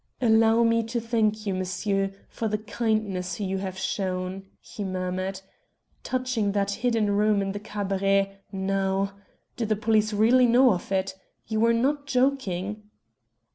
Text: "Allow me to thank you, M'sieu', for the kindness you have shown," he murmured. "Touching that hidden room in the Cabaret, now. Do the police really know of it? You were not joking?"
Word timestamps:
"Allow 0.19 0.63
me 0.63 0.81
to 0.81 0.99
thank 0.99 1.45
you, 1.45 1.53
M'sieu', 1.53 2.11
for 2.27 2.47
the 2.47 2.57
kindness 2.57 3.39
you 3.39 3.59
have 3.59 3.77
shown," 3.77 4.47
he 4.59 4.83
murmured. 4.83 5.41
"Touching 6.01 6.53
that 6.53 6.71
hidden 6.71 7.11
room 7.15 7.39
in 7.39 7.51
the 7.51 7.59
Cabaret, 7.59 8.39
now. 8.51 9.13
Do 9.57 9.65
the 9.67 9.75
police 9.75 10.11
really 10.11 10.47
know 10.47 10.73
of 10.73 10.91
it? 10.91 11.13
You 11.45 11.59
were 11.59 11.71
not 11.73 12.07
joking?" 12.07 12.89